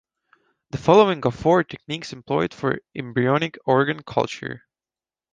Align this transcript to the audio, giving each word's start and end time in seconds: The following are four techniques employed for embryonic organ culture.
The 0.71 0.79
following 0.79 1.23
are 1.27 1.31
four 1.31 1.63
techniques 1.63 2.11
employed 2.11 2.55
for 2.55 2.79
embryonic 2.97 3.55
organ 3.67 4.01
culture. 4.01 4.63